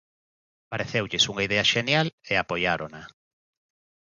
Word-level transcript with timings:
Pareceulles 0.71 1.27
unha 1.31 1.45
idea 1.47 1.69
xenial 1.73 2.07
e 2.31 2.33
apoiárona. 2.35 3.01